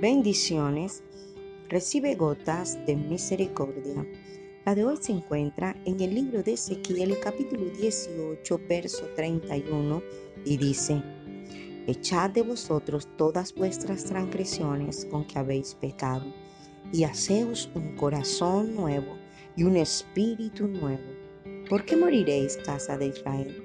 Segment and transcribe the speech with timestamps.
[0.00, 1.02] Bendiciones.
[1.68, 4.06] Recibe gotas de misericordia.
[4.64, 10.00] La de hoy se encuentra en el libro de Ezequiel capítulo 18 verso 31
[10.44, 11.02] y dice,
[11.88, 16.32] Echad de vosotros todas vuestras transgresiones con que habéis pecado
[16.92, 19.16] y haceos un corazón nuevo
[19.56, 21.10] y un espíritu nuevo.
[21.68, 23.64] ¿Por qué moriréis, casa de Israel?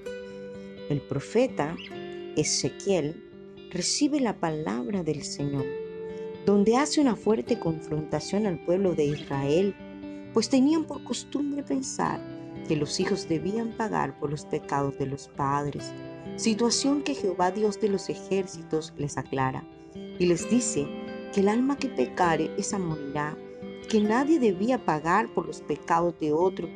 [0.90, 1.78] El profeta
[2.36, 3.24] Ezequiel
[3.70, 5.83] recibe la palabra del Señor
[6.46, 9.76] donde hace una fuerte confrontación al pueblo de Israel,
[10.34, 12.20] pues tenían por costumbre pensar
[12.68, 15.94] que los hijos debían pagar por los pecados de los padres,
[16.36, 19.64] situación que Jehová Dios de los ejércitos les aclara
[20.20, 20.88] y les dice
[21.34, 23.38] que el alma que pecare esa morirá,
[23.90, 26.68] que nadie debía pagar por los pecados de otro,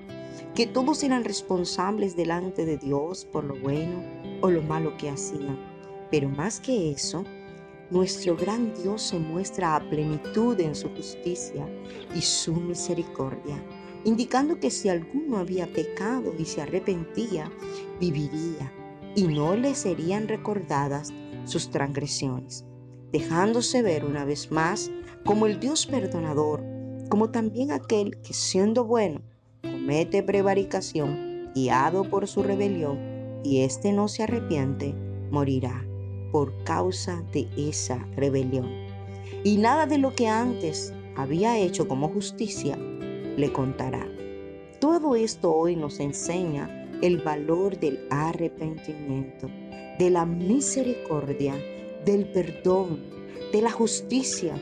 [0.56, 4.04] que todos eran responsables delante de Dios por lo bueno
[4.42, 5.58] o lo malo que hacían.
[6.10, 7.24] Pero más que eso,
[7.90, 11.68] nuestro gran Dios se muestra a plenitud en su justicia
[12.14, 13.64] y su misericordia,
[14.04, 17.50] indicando que si alguno había pecado y se arrepentía,
[18.00, 18.74] viviría
[19.16, 21.14] y no le serían recordadas
[21.46, 22.66] sus transgresiones,
[23.12, 24.92] dejándose ver una vez más
[25.26, 26.64] como el Dios perdonador,
[27.10, 29.22] como también aquel que siendo bueno
[29.62, 33.00] comete prevaricación, guiado por su rebelión,
[33.44, 34.94] y éste no se arrepiente,
[35.32, 35.87] morirá
[36.32, 38.70] por causa de esa rebelión.
[39.44, 44.08] Y nada de lo que antes había hecho como justicia le contará.
[44.80, 49.50] Todo esto hoy nos enseña el valor del arrepentimiento,
[50.00, 51.56] de la misericordia,
[52.06, 53.04] del perdón,
[53.52, 54.56] de la justicia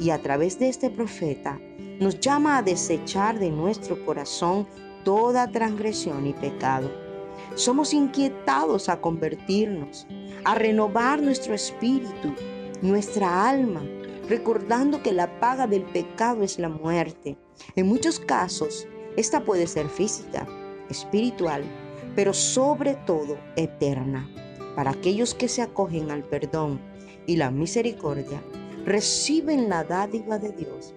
[0.00, 1.60] y a través de este profeta
[2.00, 4.66] nos llama a desechar de nuestro corazón
[5.04, 7.07] toda transgresión y pecado.
[7.54, 10.06] Somos inquietados a convertirnos,
[10.44, 12.34] a renovar nuestro espíritu,
[12.82, 13.82] nuestra alma,
[14.28, 17.36] recordando que la paga del pecado es la muerte.
[17.76, 18.86] En muchos casos,
[19.16, 20.46] esta puede ser física,
[20.90, 21.64] espiritual,
[22.14, 24.28] pero sobre todo eterna.
[24.76, 26.80] Para aquellos que se acogen al perdón
[27.26, 28.42] y la misericordia,
[28.84, 30.94] reciben la dádiva de Dios,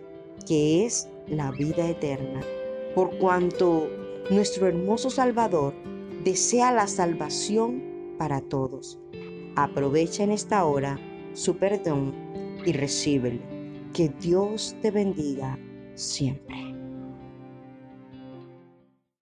[0.47, 2.41] que es la vida eterna,
[2.93, 3.89] por cuanto
[4.29, 5.73] nuestro hermoso Salvador
[6.23, 8.99] desea la salvación para todos.
[9.55, 10.99] Aprovecha en esta hora
[11.33, 12.13] su perdón
[12.65, 13.41] y recíbelo.
[13.93, 15.59] Que Dios te bendiga
[15.95, 16.70] siempre.